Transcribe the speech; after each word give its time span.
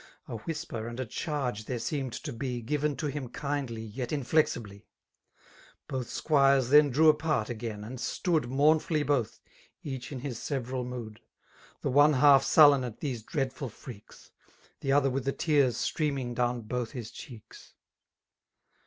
A 0.27 0.35
whisper^ 0.39 0.89
and 0.89 0.99
a 0.99 1.05
charge 1.05 1.65
there 1.65 1.77
seemed 1.77 2.13
to 2.13 2.33
be» 2.33 2.63
Given 2.63 2.95
to 2.95 3.05
him 3.05 3.29
kindly 3.29 3.83
yet 3.83 4.11
inflexibly: 4.11 4.87
Both 5.87 6.09
squires 6.09 6.69
then 6.69 6.89
drew 6.89 7.07
apart 7.07 7.49
again^ 7.49 7.85
and 7.85 7.99
stood 8.01 8.45
Moumfolly 8.49 9.03
both, 9.05 9.41
each 9.83 10.11
in 10.11 10.21
his 10.21 10.39
several 10.39 10.83
mood^— 10.85 11.17
The 11.83 11.91
one 11.91 12.13
half 12.13 12.43
sullen 12.43 12.83
at 12.83 12.99
these 12.99 13.21
dreadful 13.21 13.69
frea&a> 13.69 14.31
The 14.79 14.91
other 14.91 15.11
with 15.11 15.23
the 15.25 15.31
tears 15.33 15.77
streaming 15.77 16.33
down 16.33 16.61
both 16.61 16.93
his 16.93 17.11
cheeks. 17.11 17.75